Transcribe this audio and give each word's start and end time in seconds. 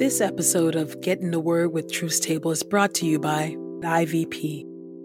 This 0.00 0.22
episode 0.22 0.76
of 0.76 0.98
Get 1.02 1.20
in 1.20 1.30
the 1.30 1.38
Word 1.38 1.74
with 1.74 1.92
Truth's 1.92 2.20
Table 2.20 2.50
is 2.50 2.62
brought 2.62 2.94
to 2.94 3.06
you 3.06 3.18
by 3.18 3.54
IVP. 3.82 4.64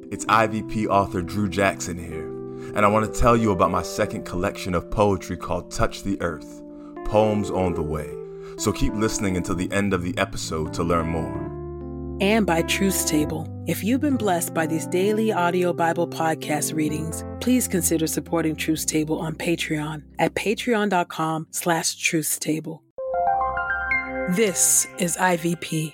It's 0.09 0.23
IVP 0.23 0.87
author 0.87 1.21
Drew 1.21 1.49
Jackson 1.49 1.97
here, 1.97 2.29
and 2.73 2.85
I 2.85 2.87
want 2.87 3.13
to 3.13 3.19
tell 3.19 3.35
you 3.35 3.51
about 3.51 3.71
my 3.71 3.81
second 3.81 4.23
collection 4.23 4.73
of 4.73 4.89
poetry 4.89 5.35
called 5.35 5.69
Touch 5.69 6.03
the 6.03 6.17
Earth 6.21 6.63
Poems 7.03 7.51
on 7.51 7.73
the 7.73 7.81
Way. 7.81 8.09
So 8.57 8.71
keep 8.71 8.93
listening 8.93 9.35
until 9.35 9.55
the 9.55 9.69
end 9.69 9.93
of 9.93 10.01
the 10.01 10.17
episode 10.17 10.73
to 10.75 10.83
learn 10.83 11.07
more. 11.07 12.17
And 12.21 12.45
by 12.45 12.61
Truth's 12.61 13.03
Table. 13.03 13.51
If 13.67 13.83
you've 13.83 13.99
been 13.99 14.15
blessed 14.15 14.53
by 14.53 14.65
these 14.65 14.87
daily 14.87 15.33
audio 15.33 15.73
Bible 15.73 16.07
podcast 16.07 16.73
readings, 16.73 17.25
please 17.41 17.67
consider 17.67 18.07
supporting 18.07 18.55
Truth's 18.55 18.85
Table 18.85 19.19
on 19.19 19.35
Patreon 19.35 20.03
at 20.19 20.35
patreon.com 20.35 21.47
slash 21.51 21.97
truthstable. 21.97 22.84
This 24.29 24.87
is 24.97 25.17
IVP. 25.17 25.93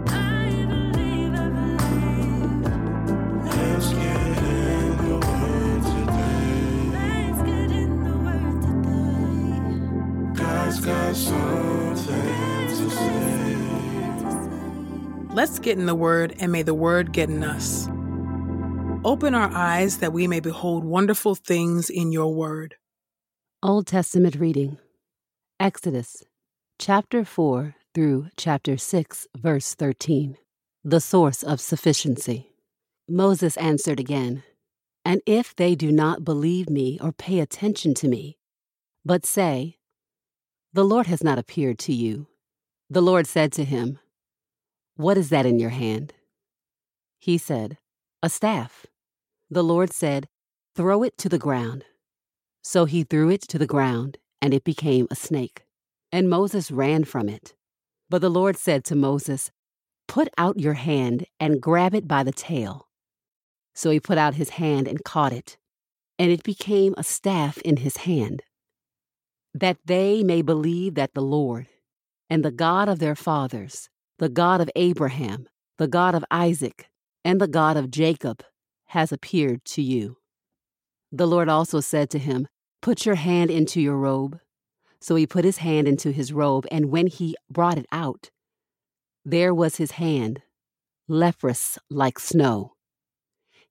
Let's 15.33 15.59
get 15.59 15.77
in 15.77 15.85
the 15.85 15.95
Word, 15.95 16.35
and 16.41 16.51
may 16.51 16.61
the 16.61 16.73
Word 16.73 17.13
get 17.13 17.29
in 17.29 17.41
us. 17.41 17.87
Open 19.05 19.33
our 19.33 19.49
eyes 19.53 19.99
that 19.99 20.11
we 20.11 20.27
may 20.27 20.41
behold 20.41 20.83
wonderful 20.83 21.35
things 21.35 21.89
in 21.89 22.11
your 22.11 22.33
Word. 22.33 22.75
Old 23.63 23.87
Testament 23.87 24.35
reading 24.35 24.77
Exodus 25.57 26.25
chapter 26.79 27.23
4 27.23 27.75
through 27.95 28.27
chapter 28.35 28.75
6, 28.75 29.27
verse 29.37 29.73
13. 29.73 30.35
The 30.83 30.99
source 30.99 31.43
of 31.43 31.61
sufficiency. 31.61 32.51
Moses 33.07 33.55
answered 33.55 34.01
again, 34.01 34.43
And 35.05 35.21
if 35.25 35.55
they 35.55 35.75
do 35.75 35.93
not 35.93 36.25
believe 36.25 36.69
me 36.69 36.99
or 37.01 37.13
pay 37.13 37.39
attention 37.39 37.93
to 37.93 38.09
me, 38.09 38.37
but 39.05 39.25
say, 39.25 39.77
The 40.73 40.83
Lord 40.83 41.07
has 41.07 41.23
not 41.23 41.39
appeared 41.39 41.79
to 41.79 41.93
you, 41.93 42.27
the 42.89 43.01
Lord 43.01 43.27
said 43.27 43.53
to 43.53 43.63
him, 43.63 43.97
What 45.01 45.17
is 45.17 45.29
that 45.29 45.47
in 45.47 45.57
your 45.57 45.71
hand? 45.71 46.13
He 47.17 47.39
said, 47.39 47.79
A 48.21 48.29
staff. 48.29 48.85
The 49.49 49.63
Lord 49.63 49.91
said, 49.91 50.27
Throw 50.75 51.01
it 51.01 51.17
to 51.17 51.27
the 51.27 51.39
ground. 51.39 51.85
So 52.61 52.85
he 52.85 53.03
threw 53.03 53.31
it 53.31 53.41
to 53.47 53.57
the 53.57 53.65
ground, 53.65 54.19
and 54.43 54.53
it 54.53 54.63
became 54.63 55.07
a 55.09 55.15
snake. 55.15 55.63
And 56.11 56.29
Moses 56.29 56.69
ran 56.69 57.03
from 57.05 57.29
it. 57.29 57.55
But 58.11 58.21
the 58.21 58.29
Lord 58.29 58.57
said 58.57 58.83
to 58.85 58.95
Moses, 58.95 59.49
Put 60.07 60.27
out 60.37 60.59
your 60.59 60.75
hand 60.75 61.25
and 61.39 61.59
grab 61.59 61.95
it 61.95 62.07
by 62.07 62.21
the 62.21 62.31
tail. 62.31 62.87
So 63.73 63.89
he 63.89 63.99
put 63.99 64.19
out 64.19 64.35
his 64.35 64.49
hand 64.51 64.87
and 64.87 65.03
caught 65.03 65.33
it, 65.33 65.57
and 66.19 66.31
it 66.31 66.43
became 66.43 66.93
a 66.95 67.03
staff 67.03 67.57
in 67.63 67.77
his 67.77 67.97
hand. 67.97 68.43
That 69.55 69.77
they 69.83 70.21
may 70.21 70.43
believe 70.43 70.93
that 70.93 71.15
the 71.15 71.23
Lord, 71.23 71.65
and 72.29 72.45
the 72.45 72.51
God 72.51 72.87
of 72.87 72.99
their 72.99 73.15
fathers, 73.15 73.89
the 74.21 74.29
God 74.29 74.61
of 74.61 74.69
Abraham, 74.75 75.47
the 75.79 75.87
God 75.87 76.13
of 76.13 76.23
Isaac, 76.29 76.91
and 77.25 77.41
the 77.41 77.47
God 77.47 77.75
of 77.75 77.89
Jacob, 77.89 78.43
has 78.89 79.11
appeared 79.11 79.65
to 79.65 79.81
you. 79.81 80.17
The 81.11 81.25
Lord 81.25 81.49
also 81.49 81.79
said 81.79 82.11
to 82.11 82.19
him, 82.19 82.47
Put 82.83 83.03
your 83.03 83.15
hand 83.15 83.49
into 83.49 83.81
your 83.81 83.97
robe. 83.97 84.39
So 84.99 85.15
he 85.15 85.25
put 85.25 85.43
his 85.43 85.57
hand 85.57 85.87
into 85.87 86.11
his 86.11 86.31
robe, 86.31 86.67
and 86.69 86.91
when 86.91 87.07
he 87.07 87.35
brought 87.49 87.79
it 87.79 87.87
out, 87.91 88.29
there 89.25 89.55
was 89.55 89.77
his 89.77 89.91
hand, 89.93 90.43
leprous 91.07 91.79
like 91.89 92.19
snow. 92.19 92.73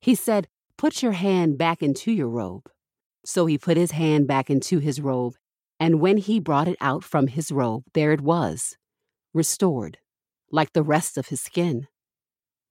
He 0.01 0.15
said, 0.15 0.49
Put 0.77 1.01
your 1.01 1.13
hand 1.13 1.57
back 1.57 1.81
into 1.81 2.11
your 2.11 2.27
robe. 2.27 2.69
So 3.25 3.45
he 3.45 3.57
put 3.57 3.77
his 3.77 3.91
hand 3.91 4.27
back 4.27 4.49
into 4.49 4.79
his 4.79 4.99
robe, 4.99 5.35
and 5.79 6.01
when 6.01 6.17
he 6.17 6.41
brought 6.41 6.67
it 6.67 6.77
out 6.81 7.05
from 7.05 7.27
his 7.27 7.53
robe, 7.53 7.83
there 7.93 8.11
it 8.11 8.19
was, 8.19 8.75
restored, 9.33 9.97
like 10.51 10.73
the 10.73 10.83
rest 10.83 11.17
of 11.17 11.27
his 11.27 11.41
skin. 11.41 11.87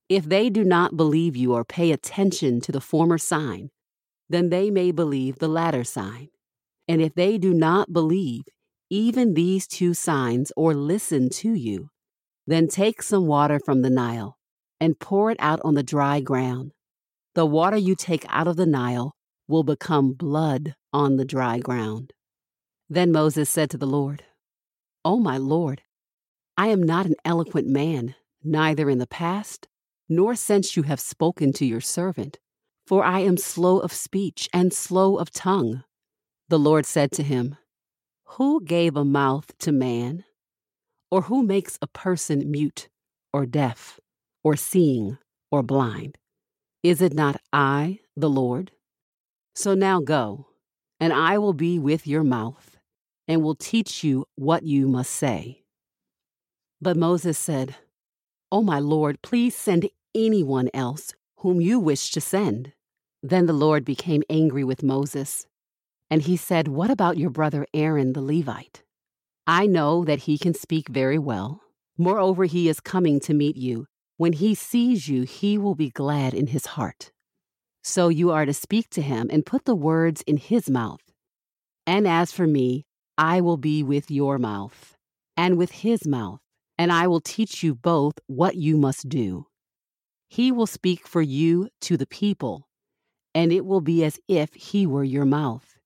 If 0.09 0.25
they 0.25 0.49
do 0.49 0.63
not 0.63 0.97
believe 0.97 1.35
you 1.35 1.53
or 1.53 1.63
pay 1.63 1.91
attention 1.91 2.61
to 2.61 2.71
the 2.71 2.81
former 2.81 3.17
sign, 3.17 3.69
then 4.29 4.49
they 4.49 4.69
may 4.69 4.91
believe 4.91 5.39
the 5.39 5.47
latter 5.47 5.83
sign. 5.83 6.29
And 6.87 7.01
if 7.01 7.13
they 7.15 7.37
do 7.37 7.53
not 7.53 7.93
believe 7.93 8.43
even 8.89 9.33
these 9.33 9.67
two 9.67 9.93
signs 9.93 10.51
or 10.57 10.73
listen 10.73 11.29
to 11.29 11.53
you, 11.53 11.89
then 12.45 12.67
take 12.67 13.01
some 13.01 13.25
water 13.25 13.59
from 13.63 13.81
the 13.81 13.89
Nile 13.89 14.37
and 14.79 14.99
pour 14.99 15.31
it 15.31 15.37
out 15.39 15.61
on 15.63 15.75
the 15.75 15.83
dry 15.83 16.19
ground. 16.19 16.73
The 17.33 17.45
water 17.45 17.77
you 17.77 17.95
take 17.95 18.25
out 18.27 18.47
of 18.47 18.57
the 18.57 18.65
Nile 18.65 19.15
will 19.47 19.63
become 19.63 20.13
blood 20.13 20.75
on 20.91 21.15
the 21.15 21.25
dry 21.25 21.59
ground. 21.59 22.11
Then 22.89 23.11
Moses 23.11 23.49
said 23.49 23.69
to 23.69 23.77
the 23.77 23.87
Lord, 23.87 24.23
O 25.05 25.19
my 25.19 25.37
Lord, 25.37 25.81
I 26.61 26.67
am 26.67 26.83
not 26.83 27.07
an 27.07 27.15
eloquent 27.25 27.67
man, 27.67 28.13
neither 28.43 28.87
in 28.87 28.99
the 28.99 29.07
past, 29.07 29.67
nor 30.07 30.35
since 30.35 30.77
you 30.77 30.83
have 30.83 30.99
spoken 30.99 31.53
to 31.53 31.65
your 31.65 31.81
servant, 31.81 32.37
for 32.85 33.03
I 33.03 33.21
am 33.21 33.35
slow 33.37 33.79
of 33.79 33.91
speech 33.91 34.47
and 34.53 34.71
slow 34.71 35.17
of 35.17 35.31
tongue. 35.31 35.83
The 36.49 36.59
Lord 36.59 36.85
said 36.85 37.11
to 37.13 37.23
him, 37.23 37.57
Who 38.37 38.63
gave 38.63 38.95
a 38.95 39.03
mouth 39.03 39.57
to 39.57 39.71
man? 39.71 40.23
Or 41.09 41.23
who 41.23 41.41
makes 41.41 41.79
a 41.81 41.87
person 41.87 42.51
mute, 42.51 42.89
or 43.33 43.47
deaf, 43.47 43.99
or 44.43 44.55
seeing, 44.55 45.17
or 45.49 45.63
blind? 45.63 46.19
Is 46.83 47.01
it 47.01 47.15
not 47.15 47.41
I, 47.51 48.01
the 48.15 48.29
Lord? 48.29 48.69
So 49.55 49.73
now 49.73 49.99
go, 49.99 50.45
and 50.99 51.11
I 51.11 51.39
will 51.39 51.53
be 51.53 51.79
with 51.79 52.05
your 52.05 52.23
mouth, 52.23 52.77
and 53.27 53.41
will 53.41 53.55
teach 53.55 54.03
you 54.03 54.27
what 54.35 54.61
you 54.61 54.87
must 54.87 55.09
say. 55.09 55.60
But 56.81 56.97
Moses 56.97 57.37
said, 57.37 57.75
O 58.51 58.63
my 58.63 58.79
Lord, 58.79 59.21
please 59.21 59.55
send 59.55 59.87
anyone 60.15 60.69
else 60.73 61.13
whom 61.37 61.61
you 61.61 61.79
wish 61.79 62.11
to 62.11 62.21
send. 62.21 62.73
Then 63.21 63.45
the 63.45 63.53
Lord 63.53 63.85
became 63.85 64.23
angry 64.29 64.63
with 64.63 64.81
Moses, 64.81 65.45
and 66.09 66.23
he 66.23 66.35
said, 66.35 66.67
What 66.67 66.89
about 66.89 67.17
your 67.17 67.29
brother 67.29 67.67
Aaron 67.73 68.13
the 68.13 68.21
Levite? 68.21 68.83
I 69.45 69.67
know 69.67 70.03
that 70.05 70.21
he 70.21 70.37
can 70.37 70.53
speak 70.53 70.89
very 70.89 71.19
well. 71.19 71.61
Moreover, 71.97 72.45
he 72.45 72.67
is 72.67 72.79
coming 72.79 73.19
to 73.21 73.33
meet 73.33 73.57
you. 73.57 73.85
When 74.17 74.33
he 74.33 74.55
sees 74.55 75.07
you, 75.07 75.23
he 75.23 75.57
will 75.57 75.75
be 75.75 75.89
glad 75.89 76.33
in 76.33 76.47
his 76.47 76.65
heart. 76.65 77.11
So 77.83 78.09
you 78.09 78.31
are 78.31 78.45
to 78.45 78.53
speak 78.53 78.89
to 78.91 79.01
him 79.01 79.29
and 79.31 79.45
put 79.45 79.65
the 79.65 79.75
words 79.75 80.21
in 80.23 80.37
his 80.37 80.69
mouth. 80.69 81.01
And 81.87 82.07
as 82.07 82.31
for 82.31 82.45
me, 82.45 82.85
I 83.17 83.41
will 83.41 83.57
be 83.57 83.83
with 83.83 84.11
your 84.11 84.37
mouth 84.37 84.95
and 85.35 85.57
with 85.57 85.71
his 85.71 86.05
mouth, 86.05 86.39
and 86.77 86.91
I 86.91 87.07
will 87.07 87.21
teach 87.21 87.63
you 87.63 87.75
both 87.75 88.13
what 88.27 88.55
you 88.55 88.77
must 88.77 89.09
do. 89.09 89.47
He 90.29 90.51
will 90.51 90.67
speak 90.67 91.07
for 91.07 91.21
you 91.21 91.69
to 91.81 91.97
the 91.97 92.07
people, 92.07 92.67
and 93.35 93.51
it 93.51 93.65
will 93.65 93.81
be 93.81 94.03
as 94.03 94.19
if 94.27 94.53
he 94.53 94.87
were 94.87 95.03
your 95.03 95.25
mouth, 95.25 95.77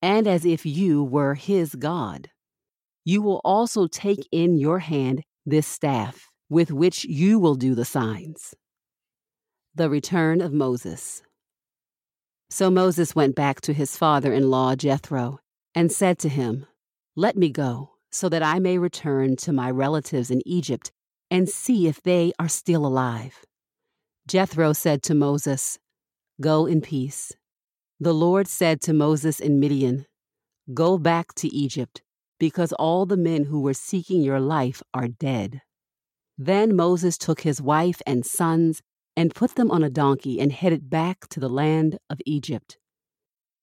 and 0.00 0.26
as 0.26 0.44
if 0.44 0.64
you 0.64 1.02
were 1.02 1.34
his 1.34 1.74
God. 1.74 2.30
You 3.04 3.22
will 3.22 3.40
also 3.44 3.86
take 3.86 4.28
in 4.30 4.56
your 4.56 4.78
hand 4.78 5.22
this 5.44 5.66
staff, 5.66 6.28
with 6.48 6.70
which 6.70 7.04
you 7.04 7.38
will 7.38 7.56
do 7.56 7.74
the 7.74 7.84
signs. 7.84 8.54
The 9.74 9.90
return 9.90 10.40
of 10.40 10.52
Moses. 10.52 11.22
So 12.50 12.70
Moses 12.70 13.16
went 13.16 13.34
back 13.34 13.62
to 13.62 13.72
his 13.72 13.96
father 13.96 14.32
in 14.32 14.50
law 14.50 14.76
Jethro 14.76 15.40
and 15.74 15.90
said 15.90 16.18
to 16.20 16.28
him, 16.28 16.66
Let 17.16 17.36
me 17.36 17.48
go, 17.48 17.91
so 18.12 18.28
that 18.28 18.42
I 18.42 18.58
may 18.58 18.78
return 18.78 19.36
to 19.36 19.52
my 19.52 19.70
relatives 19.70 20.30
in 20.30 20.42
Egypt 20.46 20.92
and 21.30 21.48
see 21.48 21.88
if 21.88 22.02
they 22.02 22.32
are 22.38 22.48
still 22.48 22.86
alive. 22.86 23.44
Jethro 24.28 24.72
said 24.72 25.02
to 25.04 25.14
Moses, 25.14 25.78
Go 26.40 26.66
in 26.66 26.80
peace. 26.80 27.32
The 27.98 28.12
Lord 28.12 28.46
said 28.46 28.80
to 28.82 28.92
Moses 28.92 29.40
in 29.40 29.58
Midian, 29.58 30.06
Go 30.74 30.98
back 30.98 31.34
to 31.36 31.48
Egypt, 31.48 32.02
because 32.38 32.72
all 32.74 33.06
the 33.06 33.16
men 33.16 33.44
who 33.44 33.60
were 33.60 33.74
seeking 33.74 34.22
your 34.22 34.40
life 34.40 34.82
are 34.92 35.08
dead. 35.08 35.62
Then 36.36 36.76
Moses 36.76 37.16
took 37.18 37.42
his 37.42 37.60
wife 37.60 38.02
and 38.06 38.26
sons 38.26 38.82
and 39.16 39.34
put 39.34 39.54
them 39.54 39.70
on 39.70 39.82
a 39.82 39.90
donkey 39.90 40.40
and 40.40 40.52
headed 40.52 40.88
back 40.88 41.28
to 41.28 41.40
the 41.40 41.48
land 41.48 41.98
of 42.08 42.20
Egypt. 42.26 42.78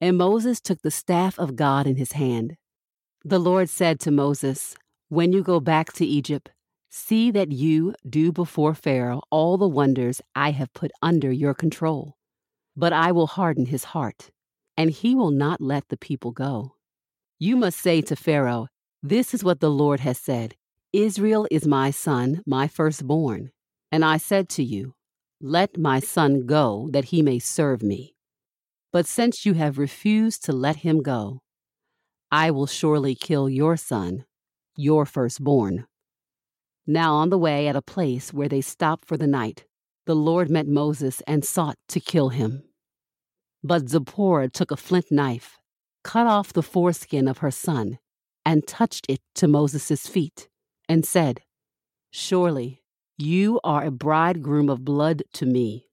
And 0.02 0.18
Moses 0.18 0.62
took 0.62 0.82
the 0.82 0.92
staff 0.92 1.38
of 1.38 1.56
God 1.56 1.88
in 1.88 1.96
his 1.98 2.14
hand. 2.14 2.56
The 3.26 3.40
Lord 3.40 3.70
said 3.70 4.00
to 4.02 4.12
Moses, 4.12 4.76
When 5.10 5.34
you 5.34 5.44
go 5.44 5.60
back 5.60 5.94
to 5.94 6.06
Egypt, 6.06 6.52
see 6.90 7.32
that 7.32 7.52
you 7.52 7.94
do 8.08 8.32
before 8.32 8.74
Pharaoh 8.74 9.22
all 9.30 9.58
the 9.58 9.68
wonders 9.68 10.22
I 10.36 10.52
have 10.52 10.74
put 10.74 10.92
under 11.02 11.32
your 11.32 11.54
control. 11.54 12.16
But 12.78 12.94
I 12.94 13.12
will 13.12 13.28
harden 13.28 13.66
his 13.66 13.84
heart, 13.84 14.32
and 14.78 14.90
he 14.90 15.16
will 15.16 15.32
not 15.32 15.60
let 15.60 15.90
the 15.90 15.98
people 15.98 16.32
go. 16.32 16.76
You 17.38 17.58
must 17.58 17.80
say 17.80 18.02
to 18.02 18.16
Pharaoh, 18.16 18.68
This 19.04 19.34
is 19.34 19.44
what 19.44 19.60
the 19.60 19.72
Lord 19.72 20.00
has 20.00 20.18
said 20.18 20.56
Israel 20.94 21.48
is 21.52 21.68
my 21.68 21.92
son, 21.92 22.42
my 22.46 22.68
firstborn. 22.68 23.52
And 23.92 24.06
I 24.06 24.18
said 24.18 24.50
to 24.50 24.64
you, 24.64 24.94
let 25.42 25.78
my 25.78 26.02
son 26.02 26.46
go, 26.46 26.90
that 26.92 27.06
he 27.06 27.22
may 27.22 27.40
serve 27.40 27.82
me. 27.82 28.14
But 28.92 29.06
since 29.06 29.46
you 29.46 29.54
have 29.54 29.78
refused 29.78 30.44
to 30.46 30.52
let 30.52 30.78
him 30.78 31.02
go, 31.02 31.42
I 32.32 32.52
will 32.52 32.68
surely 32.68 33.16
kill 33.16 33.50
your 33.50 33.76
son, 33.76 34.26
your 34.76 35.06
firstborn. 35.06 35.88
Now, 36.86 37.16
on 37.16 37.30
the 37.30 37.38
way 37.38 37.68
at 37.68 37.76
a 37.76 37.82
place 37.82 38.34
where 38.34 38.50
they 38.50 38.62
stopped 38.62 39.06
for 39.06 39.18
the 39.18 39.28
night, 39.28 39.66
the 40.06 40.16
Lord 40.16 40.50
met 40.50 40.68
Moses 40.68 41.22
and 41.28 41.46
sought 41.46 41.78
to 41.90 42.00
kill 42.00 42.30
him. 42.30 42.64
But 43.64 43.90
Zipporah 43.90 44.50
took 44.50 44.72
a 44.72 44.78
flint 44.78 45.12
knife, 45.12 45.60
cut 46.04 46.28
off 46.28 46.54
the 46.54 46.64
foreskin 46.64 47.28
of 47.28 47.40
her 47.40 47.52
son, 47.52 48.00
and 48.46 48.66
touched 48.66 49.06
it 49.10 49.22
to 49.36 49.48
Moses' 49.48 50.08
feet, 50.08 50.50
and 50.88 51.06
said, 51.06 51.42
Surely 52.12 52.82
you 53.18 53.60
are 53.64 53.84
a 53.84 53.92
bridegroom 53.92 54.70
of 54.70 54.86
blood 54.86 55.24
to 55.34 55.46
me. 55.46 55.88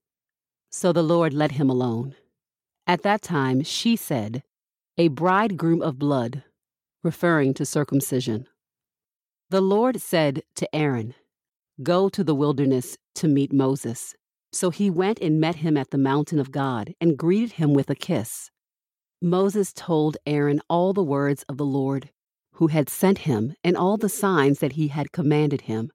So 0.71 0.93
the 0.93 1.03
Lord 1.03 1.33
let 1.33 1.51
him 1.51 1.69
alone. 1.69 2.15
At 2.87 3.03
that 3.03 3.21
time 3.21 3.63
she 3.63 3.95
said, 3.95 4.43
A 4.99 5.09
bridegroom 5.09 5.83
of 5.83 5.99
blood, 5.99 6.43
referring 7.03 7.53
to 7.53 7.67
circumcision. 7.67 8.47
The 9.51 9.61
Lord 9.61 10.01
said 10.01 10.41
to 10.55 10.75
Aaron, 10.75 11.13
Go 11.83 12.09
to 12.09 12.23
the 12.23 12.33
wilderness 12.33 12.97
to 13.13 13.27
meet 13.27 13.53
Moses. 13.53 14.15
So 14.51 14.71
he 14.71 14.89
went 14.89 15.19
and 15.21 15.39
met 15.39 15.57
him 15.57 15.77
at 15.77 15.91
the 15.91 15.99
mountain 15.99 16.39
of 16.39 16.51
God 16.51 16.95
and 16.99 17.15
greeted 17.15 17.53
him 17.53 17.75
with 17.75 17.91
a 17.91 17.95
kiss. 17.95 18.49
Moses 19.21 19.71
told 19.71 20.17
Aaron 20.25 20.61
all 20.67 20.93
the 20.93 21.03
words 21.03 21.43
of 21.47 21.57
the 21.57 21.65
Lord, 21.65 22.09
who 22.53 22.65
had 22.65 22.89
sent 22.89 23.19
him, 23.19 23.53
and 23.63 23.77
all 23.77 23.97
the 23.97 24.09
signs 24.09 24.57
that 24.61 24.71
he 24.73 24.87
had 24.87 25.11
commanded 25.11 25.61
him. 25.61 25.91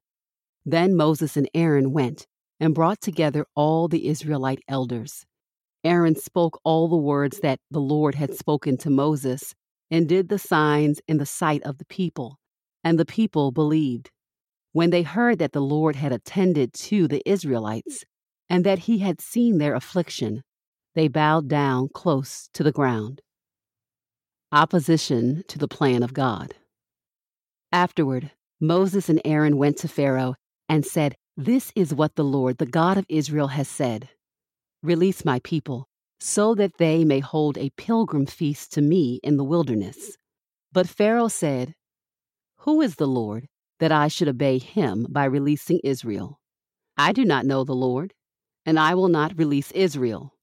Then 0.65 0.95
Moses 0.95 1.35
and 1.35 1.49
Aaron 1.53 1.91
went 1.91 2.25
and 2.57 2.73
brought 2.73 3.01
together 3.01 3.45
all 3.53 3.89
the 3.89 4.07
Israelite 4.07 4.61
elders. 4.69 5.25
Aaron 5.83 6.15
spoke 6.15 6.59
all 6.63 6.87
the 6.87 6.95
words 6.95 7.39
that 7.41 7.59
the 7.69 7.81
Lord 7.81 8.15
had 8.15 8.35
spoken 8.35 8.77
to 8.77 8.89
Moses 8.89 9.53
and 9.91 10.07
did 10.07 10.29
the 10.29 10.39
signs 10.39 11.01
in 11.07 11.17
the 11.17 11.25
sight 11.25 11.61
of 11.63 11.77
the 11.77 11.85
people, 11.85 12.39
and 12.83 12.97
the 12.97 13.05
people 13.05 13.51
believed. 13.51 14.09
When 14.71 14.89
they 14.89 15.03
heard 15.03 15.39
that 15.39 15.51
the 15.51 15.61
Lord 15.61 15.95
had 15.95 16.11
attended 16.11 16.73
to 16.73 17.07
the 17.07 17.21
Israelites 17.29 18.05
and 18.49 18.65
that 18.65 18.79
he 18.79 18.99
had 18.99 19.19
seen 19.19 19.57
their 19.57 19.75
affliction, 19.75 20.41
they 20.95 21.07
bowed 21.07 21.47
down 21.47 21.89
close 21.93 22.49
to 22.53 22.63
the 22.63 22.71
ground. 22.71 23.21
Opposition 24.51 25.43
to 25.47 25.59
the 25.59 25.67
plan 25.67 26.01
of 26.01 26.13
God. 26.13 26.55
Afterward, 27.71 28.31
Moses 28.61 29.09
and 29.09 29.21
Aaron 29.25 29.57
went 29.57 29.77
to 29.77 29.87
Pharaoh 29.87 30.35
and 30.69 30.85
said, 30.85 31.15
This 31.35 31.71
is 31.75 31.93
what 31.93 32.15
the 32.15 32.23
Lord, 32.23 32.57
the 32.57 32.65
God 32.65 32.97
of 32.97 33.05
Israel, 33.09 33.47
has 33.47 33.67
said 33.67 34.09
Release 34.83 35.23
my 35.23 35.39
people, 35.39 35.87
so 36.19 36.53
that 36.55 36.77
they 36.77 37.05
may 37.05 37.21
hold 37.21 37.57
a 37.57 37.69
pilgrim 37.77 38.25
feast 38.25 38.73
to 38.73 38.81
me 38.81 39.21
in 39.23 39.37
the 39.37 39.43
wilderness. 39.43 40.17
But 40.73 40.89
Pharaoh 40.89 41.29
said, 41.29 41.73
Who 42.57 42.81
is 42.81 42.95
the 42.95 43.07
Lord, 43.07 43.47
that 43.79 43.93
I 43.93 44.09
should 44.09 44.27
obey 44.27 44.57
him 44.57 45.07
by 45.09 45.23
releasing 45.23 45.79
Israel? 45.85 46.41
I 46.97 47.13
do 47.13 47.23
not 47.23 47.45
know 47.45 47.63
the 47.63 47.73
Lord, 47.73 48.13
and 48.65 48.77
I 48.77 48.93
will 48.93 49.07
not 49.07 49.37
release 49.37 49.71
Israel. 49.71 50.35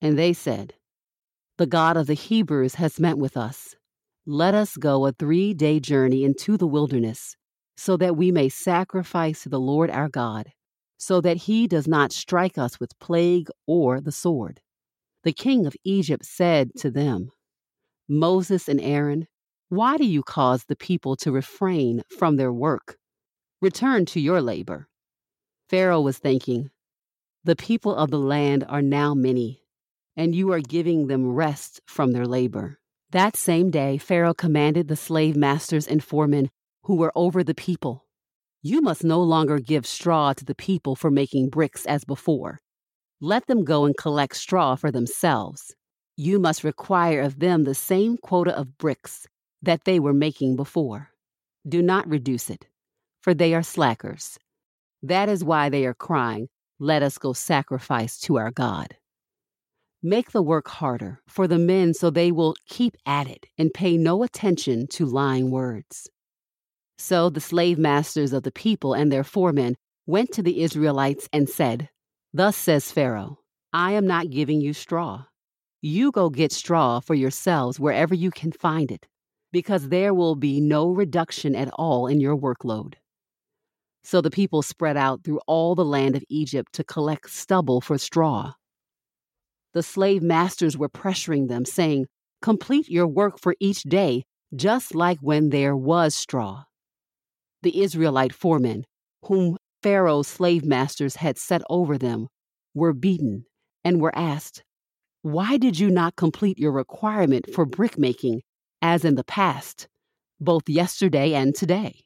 And 0.00 0.18
they 0.18 0.32
said, 0.32 0.72
The 1.58 1.66
God 1.66 1.98
of 1.98 2.06
the 2.06 2.14
Hebrews 2.14 2.76
has 2.76 2.98
met 2.98 3.18
with 3.18 3.36
us. 3.36 3.76
Let 4.24 4.54
us 4.54 4.78
go 4.78 5.04
a 5.04 5.12
three 5.12 5.52
day 5.52 5.80
journey 5.80 6.24
into 6.24 6.56
the 6.56 6.66
wilderness 6.66 7.36
so 7.76 7.98
that 7.98 8.16
we 8.16 8.32
may 8.32 8.48
sacrifice 8.48 9.42
to 9.42 9.48
the 9.50 9.60
Lord 9.60 9.90
our 9.90 10.08
God, 10.08 10.52
so 11.00 11.20
that 11.22 11.38
he 11.38 11.66
does 11.66 11.88
not 11.88 12.12
strike 12.12 12.58
us 12.58 12.78
with 12.78 12.98
plague 12.98 13.48
or 13.66 14.00
the 14.00 14.12
sword. 14.12 14.60
The 15.24 15.32
king 15.32 15.66
of 15.66 15.74
Egypt 15.82 16.26
said 16.26 16.72
to 16.78 16.90
them, 16.90 17.30
Moses 18.06 18.68
and 18.68 18.80
Aaron, 18.80 19.26
why 19.70 19.96
do 19.96 20.04
you 20.04 20.22
cause 20.22 20.64
the 20.64 20.76
people 20.76 21.16
to 21.16 21.32
refrain 21.32 22.02
from 22.18 22.36
their 22.36 22.52
work? 22.52 22.98
Return 23.62 24.04
to 24.06 24.20
your 24.20 24.42
labor. 24.42 24.88
Pharaoh 25.68 26.00
was 26.00 26.18
thinking, 26.18 26.70
The 27.44 27.56
people 27.56 27.94
of 27.94 28.10
the 28.10 28.18
land 28.18 28.64
are 28.68 28.82
now 28.82 29.14
many, 29.14 29.62
and 30.16 30.34
you 30.34 30.52
are 30.52 30.60
giving 30.60 31.06
them 31.06 31.32
rest 31.32 31.80
from 31.86 32.12
their 32.12 32.26
labor. 32.26 32.78
That 33.10 33.36
same 33.36 33.70
day, 33.70 33.96
Pharaoh 33.96 34.34
commanded 34.34 34.88
the 34.88 34.96
slave 34.96 35.36
masters 35.36 35.86
and 35.86 36.04
foremen 36.04 36.50
who 36.82 36.96
were 36.96 37.12
over 37.14 37.42
the 37.42 37.54
people. 37.54 38.06
You 38.62 38.82
must 38.82 39.04
no 39.04 39.22
longer 39.22 39.58
give 39.58 39.86
straw 39.86 40.34
to 40.34 40.44
the 40.44 40.54
people 40.54 40.94
for 40.94 41.10
making 41.10 41.48
bricks 41.48 41.86
as 41.86 42.04
before. 42.04 42.60
Let 43.18 43.46
them 43.46 43.64
go 43.64 43.86
and 43.86 43.96
collect 43.96 44.36
straw 44.36 44.76
for 44.76 44.90
themselves. 44.90 45.74
You 46.14 46.38
must 46.38 46.62
require 46.62 47.22
of 47.22 47.38
them 47.38 47.64
the 47.64 47.74
same 47.74 48.18
quota 48.18 48.54
of 48.54 48.76
bricks 48.76 49.26
that 49.62 49.84
they 49.84 49.98
were 49.98 50.12
making 50.12 50.56
before. 50.56 51.08
Do 51.66 51.80
not 51.80 52.06
reduce 52.06 52.50
it, 52.50 52.66
for 53.22 53.32
they 53.32 53.54
are 53.54 53.62
slackers. 53.62 54.38
That 55.02 55.30
is 55.30 55.42
why 55.42 55.70
they 55.70 55.86
are 55.86 55.94
crying, 55.94 56.48
Let 56.78 57.02
us 57.02 57.16
go 57.16 57.32
sacrifice 57.32 58.18
to 58.20 58.36
our 58.36 58.50
God. 58.50 58.96
Make 60.02 60.32
the 60.32 60.42
work 60.42 60.68
harder 60.68 61.22
for 61.26 61.48
the 61.48 61.58
men 61.58 61.94
so 61.94 62.10
they 62.10 62.30
will 62.30 62.54
keep 62.66 62.96
at 63.06 63.26
it 63.26 63.46
and 63.56 63.72
pay 63.72 63.96
no 63.96 64.22
attention 64.22 64.86
to 64.88 65.06
lying 65.06 65.50
words. 65.50 66.10
So 67.02 67.30
the 67.30 67.40
slave 67.40 67.78
masters 67.78 68.34
of 68.34 68.42
the 68.42 68.52
people 68.52 68.92
and 68.92 69.10
their 69.10 69.24
foremen 69.24 69.76
went 70.06 70.32
to 70.32 70.42
the 70.42 70.60
Israelites 70.60 71.30
and 71.32 71.48
said, 71.48 71.88
Thus 72.34 72.58
says 72.58 72.92
Pharaoh, 72.92 73.38
I 73.72 73.92
am 73.92 74.06
not 74.06 74.28
giving 74.28 74.60
you 74.60 74.74
straw. 74.74 75.24
You 75.80 76.12
go 76.12 76.28
get 76.28 76.52
straw 76.52 77.00
for 77.00 77.14
yourselves 77.14 77.80
wherever 77.80 78.14
you 78.14 78.30
can 78.30 78.52
find 78.52 78.92
it, 78.92 79.06
because 79.50 79.88
there 79.88 80.12
will 80.12 80.34
be 80.34 80.60
no 80.60 80.90
reduction 80.90 81.56
at 81.56 81.70
all 81.72 82.06
in 82.06 82.20
your 82.20 82.36
workload. 82.36 82.96
So 84.04 84.20
the 84.20 84.30
people 84.30 84.60
spread 84.60 84.98
out 84.98 85.24
through 85.24 85.40
all 85.46 85.74
the 85.74 85.86
land 85.86 86.16
of 86.16 86.24
Egypt 86.28 86.74
to 86.74 86.84
collect 86.84 87.30
stubble 87.30 87.80
for 87.80 87.96
straw. 87.96 88.52
The 89.72 89.82
slave 89.82 90.22
masters 90.22 90.76
were 90.76 90.90
pressuring 90.90 91.48
them, 91.48 91.64
saying, 91.64 92.08
Complete 92.42 92.90
your 92.90 93.06
work 93.06 93.40
for 93.40 93.54
each 93.58 93.84
day, 93.84 94.24
just 94.54 94.94
like 94.94 95.18
when 95.22 95.48
there 95.48 95.74
was 95.74 96.14
straw 96.14 96.64
the 97.62 97.82
Israelite 97.82 98.32
foremen, 98.32 98.84
whom 99.24 99.56
Pharaoh's 99.82 100.28
slave 100.28 100.64
masters 100.64 101.16
had 101.16 101.38
set 101.38 101.62
over 101.70 101.98
them, 101.98 102.28
were 102.74 102.92
beaten 102.92 103.44
and 103.84 104.00
were 104.00 104.16
asked, 104.16 104.62
Why 105.22 105.56
did 105.56 105.78
you 105.78 105.90
not 105.90 106.16
complete 106.16 106.58
your 106.58 106.72
requirement 106.72 107.46
for 107.52 107.64
brickmaking 107.66 108.42
as 108.82 109.04
in 109.04 109.14
the 109.14 109.24
past, 109.24 109.88
both 110.40 110.68
yesterday 110.68 111.34
and 111.34 111.54
today? 111.54 112.04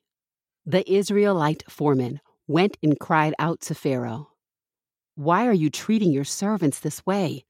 The 0.66 0.90
Israelite 0.90 1.64
foremen 1.68 2.20
went 2.46 2.76
and 2.82 2.98
cried 2.98 3.34
out 3.38 3.60
to 3.62 3.74
Pharaoh, 3.74 4.30
Why 5.14 5.46
are 5.46 5.52
you 5.52 5.70
treating 5.70 6.12
your 6.12 6.24
servants 6.24 6.80
this 6.80 7.04
way? 7.04 7.44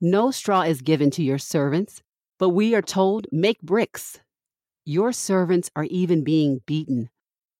No 0.00 0.30
straw 0.30 0.62
is 0.62 0.82
given 0.82 1.10
to 1.12 1.22
your 1.22 1.38
servants, 1.38 2.02
but 2.38 2.50
we 2.50 2.74
are 2.74 2.82
told, 2.82 3.26
Make 3.32 3.60
bricks. 3.62 4.20
Your 4.84 5.12
servants 5.12 5.70
are 5.74 5.84
even 5.84 6.22
being 6.22 6.60
beaten 6.66 7.08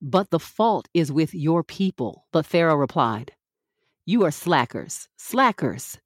but 0.08 0.30
the 0.30 0.38
fault 0.38 0.88
is 0.94 1.10
with 1.10 1.34
your 1.34 1.64
people. 1.64 2.26
But 2.32 2.46
Pharaoh 2.46 2.76
replied, 2.76 3.32
You 4.04 4.24
are 4.24 4.30
slackers, 4.30 5.08
slackers. 5.16 5.98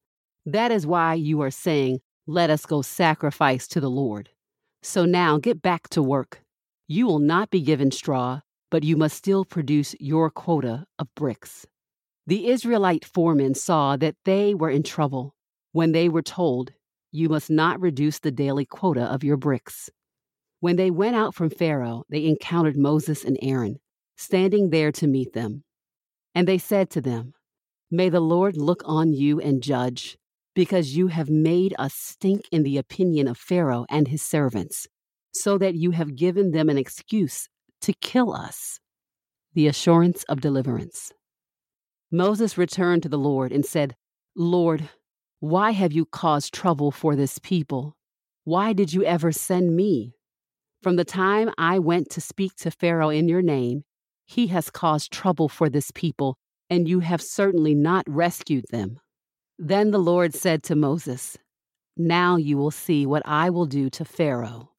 That 0.47 0.73
is 0.73 0.87
why 0.87 1.14
you 1.14 1.42
are 1.42 1.50
saying, 1.50 2.00
Let 2.26 2.49
us 2.49 2.64
go 2.64 2.80
sacrifice 2.80 3.69
to 3.69 3.80
the 3.80 3.90
Lord. 3.90 4.30
So 4.83 5.04
now 5.04 5.37
get 5.37 5.61
back 5.61 5.90
to 5.90 6.02
work. 6.02 6.42
You 6.88 7.07
will 7.07 7.19
not 7.19 7.50
be 7.50 7.61
given 7.61 7.90
straw, 7.90 8.40
but 8.71 8.85
you 8.85 8.97
must 8.97 9.19
still 9.19 9.45
produce 9.45 9.95
your 10.00 10.30
quota 10.30 10.87
of 10.99 11.14
bricks. 11.14 11.66
The 12.26 12.49
Israelite 12.49 13.04
foremen 13.04 13.54
saw 13.54 13.99
that 13.99 14.16
they 14.25 14.54
were 14.54 14.71
in 14.71 14.83
trouble 14.83 15.35
when 15.73 15.92
they 15.92 16.09
were 16.09 16.23
told, 16.23 16.73
You 17.12 17.28
must 17.28 17.50
not 17.50 17.78
reduce 17.78 18.19
the 18.19 18.30
daily 18.30 18.64
quota 18.64 19.02
of 19.02 19.25
your 19.25 19.37
bricks. 19.37 19.90
When 20.61 20.76
they 20.76 20.90
went 20.90 21.16
out 21.16 21.35
from 21.35 21.50
Pharaoh, 21.50 22.04
they 22.09 22.25
encountered 22.25 22.78
Moses 22.78 23.25
and 23.26 23.37
Aaron, 23.42 23.78
standing 24.21 24.71
there 24.71 24.93
to 24.93 25.07
meet 25.07 25.33
them. 25.33 25.65
And 26.35 26.47
they 26.47 26.59
said 26.59 26.91
to 26.91 27.00
them, 27.00 27.35
May 27.91 28.09
the 28.09 28.21
Lord 28.21 28.57
look 28.57 28.83
on 28.85 29.12
you 29.12 29.41
and 29.41 29.62
judge, 29.62 30.17
because 30.55 30.97
you 30.97 31.09
have 31.09 31.31
made 31.31 31.75
us 31.79 31.95
stink 31.95 32.43
in 32.53 32.62
the 32.62 32.77
opinion 32.77 33.27
of 33.27 33.39
Pharaoh 33.39 33.87
and 33.89 34.07
his 34.07 34.23
servants, 34.23 34.87
so 35.33 35.59
that 35.59 35.75
you 35.75 35.93
have 35.93 36.17
given 36.17 36.50
them 36.50 36.69
an 36.69 36.79
excuse 36.79 37.49
to 37.81 37.93
kill 37.95 38.33
us. 38.33 38.79
The 39.55 39.67
assurance 39.67 40.23
of 40.25 40.41
deliverance. 40.41 41.12
Moses 42.12 42.59
returned 42.59 43.03
to 43.05 43.09
the 43.09 43.19
Lord 43.19 43.53
and 43.53 43.65
said, 43.65 43.97
Lord, 44.37 44.89
why 45.41 45.71
have 45.71 45.93
you 45.93 46.05
caused 46.05 46.53
trouble 46.53 46.91
for 46.91 47.17
this 47.17 47.39
people? 47.39 47.97
Why 48.45 48.73
did 48.73 48.93
you 48.93 49.05
ever 49.05 49.33
send 49.33 49.75
me? 49.75 50.15
From 50.83 50.97
the 50.97 51.05
time 51.05 51.50
I 51.59 51.79
went 51.79 52.11
to 52.11 52.21
speak 52.21 52.55
to 52.57 52.71
Pharaoh 52.71 53.11
in 53.11 53.29
your 53.29 53.43
name, 53.43 53.85
he 54.31 54.47
has 54.47 54.71
caused 54.71 55.11
trouble 55.11 55.49
for 55.49 55.69
this 55.69 55.91
people, 55.93 56.37
and 56.69 56.89
you 56.89 57.01
have 57.01 57.21
certainly 57.21 57.75
not 57.75 58.05
rescued 58.07 58.65
them. 58.71 59.01
Then 59.59 59.91
the 59.91 59.99
Lord 59.99 60.35
said 60.35 60.63
to 60.65 60.77
Moses, 60.77 61.37
Now 61.97 62.37
you 62.37 62.57
will 62.57 62.71
see 62.71 63.05
what 63.05 63.23
I 63.25 63.51
will 63.51 63.67
do 63.67 63.91
to 63.91 64.05
Pharaoh. 64.05 64.71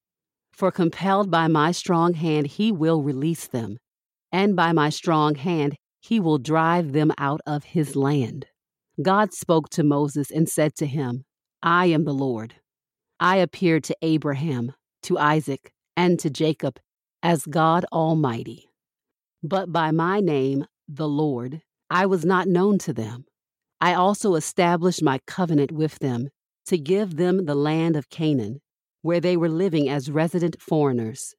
For 0.54 0.72
compelled 0.72 1.30
by 1.30 1.50
my 1.50 1.74
strong 1.74 2.14
hand, 2.14 2.48
he 2.48 2.72
will 2.72 3.04
release 3.04 3.48
them, 3.48 3.78
and 4.32 4.56
by 4.56 4.72
my 4.72 4.90
strong 4.90 5.36
hand, 5.36 5.76
he 6.00 6.18
will 6.22 6.38
drive 6.38 6.94
them 6.94 7.12
out 7.18 7.42
of 7.46 7.66
his 7.66 7.94
land. 7.98 8.46
God 9.02 9.34
spoke 9.34 9.70
to 9.72 9.84
Moses 9.84 10.32
and 10.32 10.48
said 10.48 10.76
to 10.76 10.86
him, 10.86 11.26
I 11.62 11.88
am 11.88 12.06
the 12.06 12.14
Lord. 12.14 12.56
I 13.20 13.36
appeared 13.36 13.84
to 13.86 13.98
Abraham, 14.02 14.72
to 15.04 15.18
Isaac, 15.18 15.74
and 15.98 16.18
to 16.22 16.30
Jacob 16.30 16.80
as 17.22 17.46
God 17.46 17.86
Almighty. 17.92 18.71
But 19.44 19.72
by 19.72 19.92
my 19.92 20.20
name, 20.20 20.66
the 20.88 21.08
Lord, 21.08 21.62
I 21.90 22.06
was 22.06 22.26
not 22.26 22.48
known 22.48 22.78
to 22.80 22.94
them. 22.94 23.26
I 23.80 23.94
also 23.94 24.36
established 24.36 25.04
my 25.04 25.20
covenant 25.26 25.72
with 25.72 26.00
them 26.00 26.30
to 26.68 26.78
give 26.78 27.16
them 27.16 27.46
the 27.46 27.56
land 27.56 27.96
of 27.96 28.10
Canaan, 28.10 28.62
where 29.02 29.20
they 29.20 29.36
were 29.36 29.50
living 29.50 29.90
as 29.90 30.12
resident 30.12 30.62
foreigners. 30.62 31.34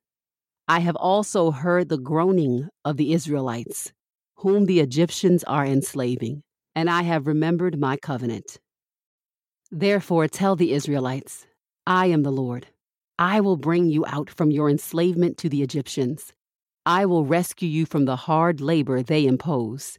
I 0.66 0.80
have 0.80 0.96
also 0.96 1.50
heard 1.50 1.88
the 1.88 1.98
groaning 1.98 2.68
of 2.84 2.96
the 2.96 3.12
Israelites 3.12 3.92
whom 4.42 4.66
the 4.66 4.80
Egyptians 4.80 5.44
are 5.44 5.64
enslaving, 5.64 6.42
and 6.74 6.90
I 6.90 7.02
have 7.02 7.28
remembered 7.28 7.78
my 7.78 7.96
covenant. 7.96 8.58
Therefore, 9.70 10.26
tell 10.26 10.56
the 10.56 10.72
Israelites, 10.72 11.46
I 11.86 12.06
am 12.06 12.24
the 12.24 12.32
Lord. 12.32 12.66
I 13.20 13.40
will 13.40 13.56
bring 13.56 13.86
you 13.86 14.04
out 14.04 14.28
from 14.28 14.50
your 14.50 14.68
enslavement 14.68 15.38
to 15.38 15.48
the 15.48 15.62
Egyptians. 15.62 16.32
I 16.84 17.06
will 17.06 17.24
rescue 17.24 17.68
you 17.68 17.86
from 17.86 18.04
the 18.04 18.16
hard 18.16 18.60
labor 18.60 19.02
they 19.02 19.26
impose, 19.26 19.98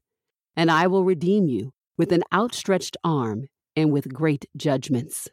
and 0.55 0.69
I 0.69 0.87
will 0.87 1.03
redeem 1.03 1.47
you 1.47 1.71
with 1.97 2.11
an 2.11 2.23
outstretched 2.33 2.97
arm 3.03 3.47
and 3.75 3.91
with 3.91 4.13
great 4.13 4.45
judgments. 4.57 5.29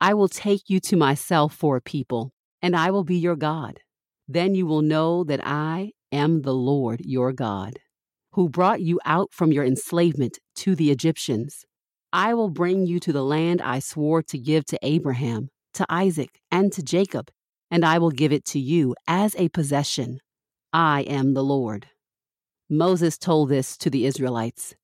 I 0.00 0.14
will 0.14 0.28
take 0.28 0.68
you 0.68 0.80
to 0.80 0.96
myself 0.96 1.54
for 1.54 1.76
a 1.76 1.80
people, 1.80 2.32
and 2.62 2.76
I 2.76 2.90
will 2.90 3.04
be 3.04 3.16
your 3.16 3.36
God. 3.36 3.80
Then 4.26 4.54
you 4.54 4.66
will 4.66 4.82
know 4.82 5.24
that 5.24 5.40
I 5.44 5.92
am 6.12 6.42
the 6.42 6.54
Lord 6.54 7.00
your 7.04 7.32
God 7.32 7.78
who 8.38 8.48
brought 8.48 8.80
you 8.80 9.00
out 9.04 9.32
from 9.32 9.52
your 9.52 9.64
enslavement 9.64 10.38
to 10.54 10.76
the 10.76 10.90
Egyptians. 10.92 11.64
I 12.12 12.34
will 12.34 12.50
bring 12.50 12.86
you 12.86 13.00
to 13.00 13.12
the 13.12 13.24
land 13.24 13.60
I 13.60 13.80
swore 13.80 14.22
to 14.22 14.38
give 14.38 14.64
to 14.66 14.78
Abraham, 14.82 15.48
to 15.74 15.84
Isaac, 15.88 16.38
and 16.50 16.72
to 16.72 16.82
Jacob, 16.82 17.30
and 17.70 17.84
I 17.84 17.98
will 17.98 18.10
give 18.10 18.32
it 18.32 18.44
to 18.46 18.60
you 18.60 18.94
as 19.06 19.34
a 19.36 19.48
possession. 19.48 20.20
I 20.72 21.02
am 21.02 21.32
the 21.32 21.42
Lord. 21.42 21.86
Moses 22.68 23.16
told 23.16 23.48
this 23.48 23.76
to 23.78 23.88
the 23.88 24.04
Israelites, 24.04 24.74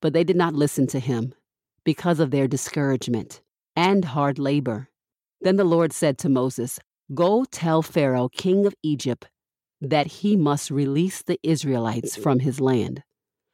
but 0.00 0.12
they 0.12 0.22
did 0.22 0.36
not 0.36 0.54
listen 0.54 0.86
to 0.88 1.00
him 1.00 1.34
because 1.84 2.20
of 2.20 2.30
their 2.30 2.46
discouragement 2.46 3.42
and 3.74 4.04
hard 4.04 4.38
labor. 4.38 4.88
Then 5.40 5.56
the 5.56 5.64
Lord 5.64 5.92
said 5.92 6.18
to 6.18 6.28
Moses, 6.28 6.78
Go 7.14 7.44
tell 7.44 7.82
Pharaoh, 7.82 8.28
king 8.28 8.66
of 8.66 8.74
Egypt, 8.82 9.28
that 9.80 10.06
he 10.06 10.36
must 10.36 10.70
release 10.70 11.22
the 11.22 11.40
Israelites 11.42 12.14
from 12.14 12.40
his 12.40 12.60
land. 12.60 13.02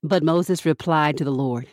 But 0.02 0.22
Moses 0.22 0.66
replied 0.66 1.16
to 1.18 1.24
the 1.24 1.30
Lord, 1.30 1.66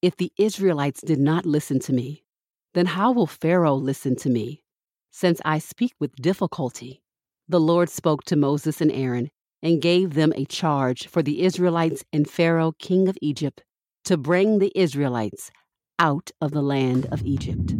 If 0.00 0.16
the 0.16 0.32
Israelites 0.38 1.02
did 1.02 1.18
not 1.18 1.44
listen 1.44 1.78
to 1.80 1.92
me, 1.92 2.24
then 2.72 2.86
how 2.86 3.12
will 3.12 3.26
Pharaoh 3.26 3.74
listen 3.74 4.16
to 4.16 4.30
me, 4.30 4.62
since 5.10 5.42
I 5.44 5.58
speak 5.58 5.92
with 5.98 6.16
difficulty? 6.16 7.02
The 7.48 7.60
Lord 7.60 7.88
spoke 7.88 8.24
to 8.24 8.34
Moses 8.34 8.80
and 8.80 8.90
Aaron 8.90 9.30
and 9.62 9.80
gave 9.80 10.14
them 10.14 10.32
a 10.34 10.44
charge 10.44 11.06
for 11.06 11.22
the 11.22 11.42
Israelites 11.42 12.02
and 12.12 12.28
Pharaoh, 12.28 12.72
king 12.80 13.06
of 13.06 13.16
Egypt, 13.22 13.62
to 14.04 14.16
bring 14.16 14.58
the 14.58 14.72
Israelites 14.74 15.52
out 16.00 16.32
of 16.40 16.50
the 16.50 16.60
land 16.60 17.06
of 17.12 17.24
Egypt. 17.24 17.78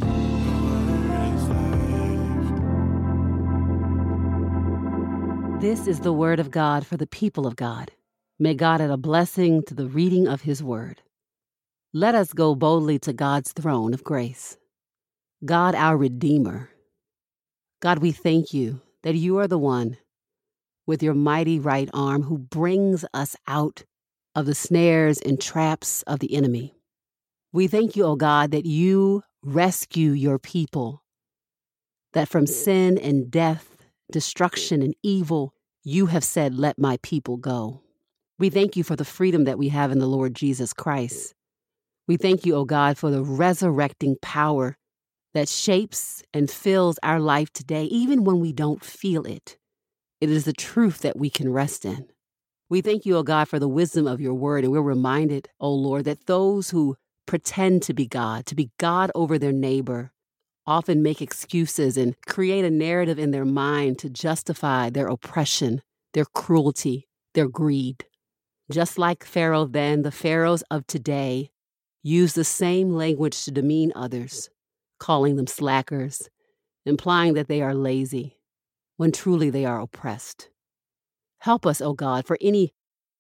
This 5.61 5.89
is 5.89 5.99
the 5.99 6.13
word 6.13 6.39
of 6.39 6.53
God 6.53 6.87
for 6.87 6.97
the 6.97 7.09
people 7.09 7.45
of 7.45 7.57
God. 7.57 7.91
May 8.39 8.55
God 8.55 8.81
add 8.81 8.91
a 8.91 8.97
blessing 8.97 9.65
to 9.65 9.75
the 9.75 9.89
reading 9.89 10.29
of 10.29 10.43
his 10.43 10.63
word. 10.63 11.03
Let 11.93 12.15
us 12.15 12.33
go 12.33 12.55
boldly 12.55 13.01
to 13.01 13.13
God's 13.13 13.53
throne 13.53 13.95
of 13.95 14.05
grace. 14.05 14.57
God, 15.45 15.75
our 15.75 15.97
Redeemer. 15.97 16.71
God, 17.81 17.99
we 17.99 18.13
thank 18.13 18.55
you 18.55 18.81
that 19.07 19.15
you 19.15 19.39
are 19.39 19.47
the 19.47 19.57
one 19.57 19.97
with 20.85 21.01
your 21.01 21.15
mighty 21.15 21.61
right 21.61 21.89
arm 21.95 22.23
who 22.23 22.37
brings 22.37 23.05
us 23.15 23.37
out 23.47 23.85
of 24.35 24.47
the 24.47 24.55
snares 24.55 25.21
and 25.21 25.41
traps 25.41 26.03
of 26.09 26.19
the 26.19 26.35
enemy. 26.35 26.75
We 27.53 27.69
thank 27.69 27.95
you, 27.95 28.03
O 28.03 28.17
God, 28.17 28.51
that 28.51 28.67
you 28.67 29.23
rescue 29.45 30.11
your 30.11 30.41
people, 30.41 31.05
that 32.15 32.29
from 32.29 32.49
sin 32.49 32.99
and 32.99 33.31
death 33.31 33.77
destruction 34.11 34.83
and 34.83 34.97
evil, 35.05 35.55
you 35.85 36.07
have 36.07 36.25
said, 36.25 36.57
Let 36.57 36.77
my 36.77 36.99
people 37.05 37.37
go. 37.37 37.83
We 38.41 38.51
thank 38.51 38.77
you 38.77 38.83
for 38.83 38.97
the 38.97 39.05
freedom 39.05 39.45
that 39.45 39.57
we 39.57 39.69
have 39.69 39.93
in 39.93 40.01
the 40.01 40.09
Lord 40.09 40.35
Jesus 40.35 40.73
Christ. 40.73 41.33
We 42.09 42.17
thank 42.17 42.45
you, 42.45 42.57
O 42.57 42.65
God, 42.65 42.99
for 42.99 43.13
the 43.13 43.23
resurrecting 43.23 44.17
power 44.21 44.77
that 45.37 45.51
shapes 45.51 46.23
and 46.33 46.51
fills 46.51 46.99
our 47.03 47.21
life 47.21 47.53
today, 47.53 47.85
even 47.85 48.25
when 48.25 48.41
we 48.41 48.55
don't 48.55 48.83
feel 48.83 49.27
it. 49.27 49.59
It 50.19 50.31
is 50.31 50.47
the 50.47 50.55
truth 50.55 51.01
that 51.01 51.19
we 51.19 51.29
can 51.29 51.53
rest 51.53 51.85
in. 51.85 52.09
We 52.71 52.81
thank 52.81 53.05
you, 53.05 53.19
O 53.19 53.23
God, 53.23 53.47
for 53.47 53.59
the 53.59 53.69
wisdom 53.69 54.07
of 54.07 54.19
your 54.19 54.33
word, 54.33 54.65
and 54.65 54.73
we're 54.73 54.81
reminded, 54.81 55.51
O 55.61 55.71
Lord, 55.71 56.07
that 56.07 56.25
those 56.25 56.71
who 56.71 56.97
pretend 57.27 57.83
to 57.83 57.93
be 57.93 58.07
God, 58.07 58.47
to 58.47 58.55
be 58.55 58.71
God 58.79 59.13
over 59.15 59.39
their 59.39 59.53
neighbor, 59.53 60.11
often 60.67 61.03
make 61.03 61.21
excuses 61.21 61.99
and 61.99 62.17
create 62.27 62.65
a 62.65 62.71
narrative 62.71 63.19
in 63.19 63.31
their 63.31 63.45
mind 63.45 63.99
to 63.99 64.09
justify 64.09 64.89
their 64.89 65.07
oppression, 65.07 65.83
their 66.15 66.25
cruelty, 66.25 67.09
their 67.35 67.47
greed. 67.47 68.07
Just 68.71 68.97
like 68.97 69.23
Pharaoh 69.23 69.67
then, 69.67 70.01
the 70.01 70.11
pharaohs 70.11 70.65
of 70.71 70.87
today 70.87 71.51
use 72.03 72.33
the 72.33 72.43
same 72.43 72.95
language 72.95 73.45
to 73.45 73.51
demean 73.51 73.93
others, 73.95 74.49
calling 74.99 75.37
them 75.37 75.47
slackers, 75.47 76.29
implying 76.85 77.35
that 77.35 77.49
they 77.49 77.63
are 77.63 77.75
lazy, 77.75 78.39
when 78.97 79.13
truly 79.13 79.51
they 79.51 79.65
are 79.65 79.81
oppressed. 79.81 80.49
Help 81.41 81.67
us, 81.67 81.81
O 81.81 81.93
God, 81.93 82.27
for 82.27 82.39
any 82.41 82.73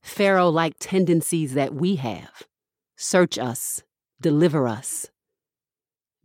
Pharaoh 0.02 0.48
like 0.48 0.74
tendencies 0.78 1.54
that 1.54 1.74
we 1.74 1.96
have. 1.96 2.44
Search 2.96 3.38
us, 3.38 3.82
deliver 4.20 4.66
us, 4.66 5.10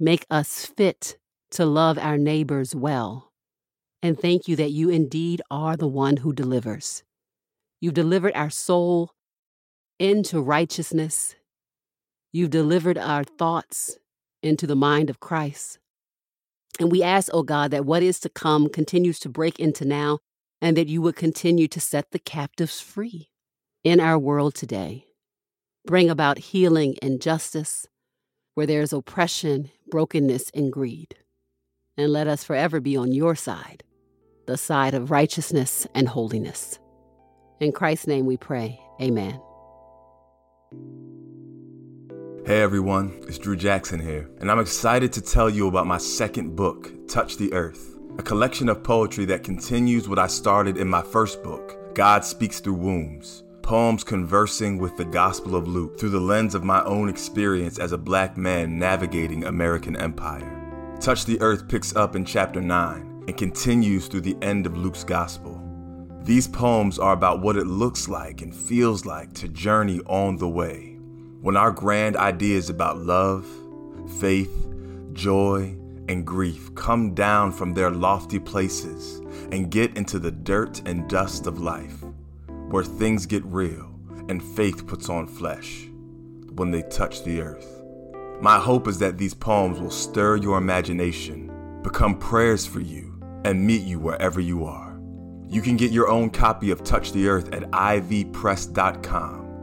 Make 0.03 0.25
us 0.31 0.65
fit 0.65 1.19
to 1.51 1.63
love 1.63 1.99
our 1.99 2.17
neighbors 2.17 2.73
well. 2.73 3.31
And 4.01 4.19
thank 4.19 4.47
you 4.47 4.55
that 4.55 4.71
you 4.71 4.89
indeed 4.89 5.43
are 5.51 5.77
the 5.77 5.87
one 5.87 6.17
who 6.17 6.33
delivers. 6.33 7.03
You've 7.79 7.93
delivered 7.93 8.33
our 8.33 8.49
soul 8.49 9.11
into 9.99 10.41
righteousness. 10.41 11.35
You've 12.31 12.49
delivered 12.49 12.97
our 12.97 13.23
thoughts 13.23 13.99
into 14.43 14.67
the 14.67 14.75
mind 14.75 15.09
of 15.09 15.19
Christ. 15.19 15.79
And 16.79 16.91
we 16.91 17.03
ask, 17.03 17.29
oh 17.33 17.43
God, 17.43 17.71
that 17.71 17.85
what 17.85 18.03
is 18.03 18.19
to 18.21 18.29
come 18.29 18.69
continues 18.69 19.19
to 19.19 19.29
break 19.29 19.59
into 19.59 19.85
now 19.85 20.19
and 20.61 20.77
that 20.77 20.87
you 20.87 21.01
would 21.01 21.15
continue 21.15 21.67
to 21.67 21.79
set 21.79 22.11
the 22.11 22.19
captives 22.19 22.79
free 22.79 23.29
in 23.83 23.99
our 23.99 24.17
world 24.17 24.55
today. 24.55 25.05
Bring 25.85 26.09
about 26.09 26.37
healing 26.37 26.95
and 27.01 27.21
justice 27.21 27.87
where 28.53 28.67
there 28.67 28.81
is 28.81 28.93
oppression, 28.93 29.71
brokenness, 29.89 30.51
and 30.53 30.71
greed. 30.71 31.15
And 31.97 32.11
let 32.11 32.27
us 32.27 32.43
forever 32.43 32.79
be 32.79 32.95
on 32.97 33.11
your 33.11 33.35
side, 33.35 33.83
the 34.47 34.57
side 34.57 34.93
of 34.93 35.11
righteousness 35.11 35.87
and 35.95 36.07
holiness. 36.07 36.79
In 37.59 37.71
Christ's 37.71 38.07
name 38.07 38.25
we 38.25 38.37
pray. 38.37 38.79
Amen. 39.01 39.39
Hey 42.43 42.63
everyone, 42.63 43.19
it's 43.27 43.37
Drew 43.37 43.55
Jackson 43.55 43.99
here, 43.99 44.27
and 44.39 44.49
I'm 44.49 44.57
excited 44.57 45.13
to 45.13 45.21
tell 45.21 45.47
you 45.47 45.67
about 45.67 45.85
my 45.85 45.99
second 45.99 46.55
book, 46.55 46.91
Touch 47.07 47.37
the 47.37 47.53
Earth, 47.53 47.99
a 48.17 48.23
collection 48.23 48.67
of 48.67 48.81
poetry 48.81 49.25
that 49.25 49.43
continues 49.43 50.09
what 50.09 50.17
I 50.17 50.25
started 50.25 50.75
in 50.75 50.87
my 50.87 51.03
first 51.03 51.43
book, 51.43 51.77
God 51.93 52.25
Speaks 52.25 52.59
Through 52.59 52.73
Wombs. 52.73 53.43
Poems 53.61 54.03
conversing 54.03 54.79
with 54.79 54.97
the 54.97 55.05
Gospel 55.05 55.55
of 55.55 55.67
Luke 55.67 55.99
through 55.99 56.09
the 56.09 56.19
lens 56.19 56.55
of 56.55 56.63
my 56.63 56.83
own 56.83 57.09
experience 57.09 57.77
as 57.77 57.91
a 57.91 57.97
black 57.97 58.37
man 58.37 58.79
navigating 58.79 59.45
American 59.45 59.95
empire. 59.95 60.95
Touch 60.99 61.25
the 61.25 61.39
Earth 61.41 61.67
picks 61.67 61.95
up 61.95 62.15
in 62.15 62.25
chapter 62.25 62.59
9 62.59 63.25
and 63.27 63.37
continues 63.37 64.07
through 64.07 64.21
the 64.21 64.37
end 64.41 64.65
of 64.65 64.75
Luke's 64.75 65.03
Gospel. 65.03 65.61
These 66.23 66.47
poems 66.47 66.97
are 66.97 67.13
about 67.13 67.43
what 67.43 67.55
it 67.55 67.67
looks 67.67 68.09
like 68.09 68.41
and 68.41 68.53
feels 68.53 69.05
like 69.05 69.31
to 69.33 69.47
journey 69.47 70.01
on 70.07 70.37
the 70.37 70.49
way. 70.49 70.90
When 71.41 71.57
our 71.57 71.71
grand 71.71 72.17
ideas 72.17 72.69
about 72.69 72.99
love, 72.99 73.47
faith, 74.19 74.69
joy, 75.13 75.75
and 76.07 76.23
grief 76.23 76.73
come 76.75 77.15
down 77.15 77.51
from 77.51 77.73
their 77.73 77.89
lofty 77.89 78.37
places 78.37 79.17
and 79.51 79.71
get 79.71 79.97
into 79.97 80.19
the 80.19 80.29
dirt 80.29 80.83
and 80.85 81.09
dust 81.09 81.47
of 81.47 81.59
life, 81.59 82.03
where 82.69 82.83
things 82.83 83.25
get 83.25 83.43
real 83.45 83.91
and 84.29 84.43
faith 84.43 84.85
puts 84.85 85.09
on 85.09 85.25
flesh 85.25 85.87
when 86.51 86.69
they 86.69 86.83
touch 86.83 87.23
the 87.23 87.41
earth. 87.41 87.81
My 88.39 88.59
hope 88.59 88.87
is 88.87 88.99
that 88.99 89.17
these 89.17 89.33
poems 89.33 89.79
will 89.79 89.89
stir 89.89 90.35
your 90.35 90.59
imagination, 90.59 91.51
become 91.81 92.19
prayers 92.19 92.67
for 92.67 92.81
you, 92.81 93.19
and 93.45 93.65
meet 93.65 93.81
you 93.81 93.99
wherever 93.99 94.39
you 94.39 94.65
are. 94.65 95.01
You 95.47 95.63
can 95.63 95.75
get 95.75 95.91
your 95.91 96.07
own 96.07 96.29
copy 96.29 96.69
of 96.69 96.83
Touch 96.83 97.13
the 97.13 97.27
Earth 97.27 97.51
at 97.51 97.63
ivpress.com. 97.71 99.40